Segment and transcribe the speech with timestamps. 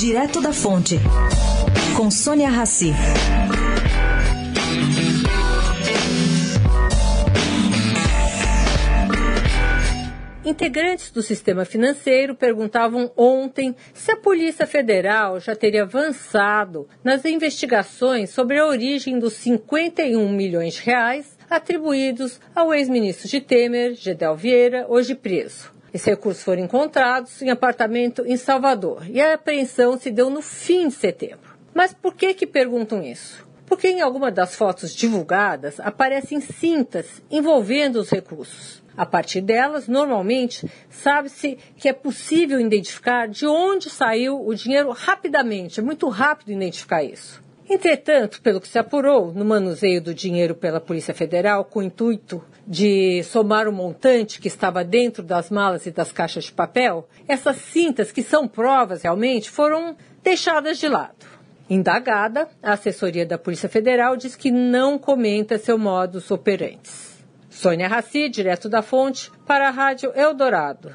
[0.00, 0.96] Direto da Fonte,
[1.94, 2.90] com Sônia Rassi.
[10.42, 18.30] Integrantes do sistema financeiro perguntavam ontem se a Polícia Federal já teria avançado nas investigações
[18.30, 24.86] sobre a origem dos 51 milhões de reais atribuídos ao ex-ministro de Temer, Gedel Vieira,
[24.88, 25.78] hoje preso.
[25.92, 30.88] Esses recursos foram encontrados em apartamento em Salvador e a apreensão se deu no fim
[30.88, 31.50] de setembro.
[31.74, 33.46] Mas por que que perguntam isso?
[33.66, 38.82] Porque em alguma das fotos divulgadas aparecem cintas envolvendo os recursos.
[38.96, 45.80] A partir delas, normalmente, sabe-se que é possível identificar de onde saiu o dinheiro rapidamente.
[45.80, 47.42] É muito rápido identificar isso.
[47.72, 52.44] Entretanto, pelo que se apurou no manuseio do dinheiro pela Polícia Federal, com o intuito
[52.66, 57.58] de somar o montante que estava dentro das malas e das caixas de papel, essas
[57.58, 61.24] cintas, que são provas realmente, foram deixadas de lado.
[61.70, 66.90] Indagada, a assessoria da Polícia Federal diz que não comenta seu modus operandi.
[67.48, 70.92] Sônia Raci, direto da fonte, para a Rádio Eldorado.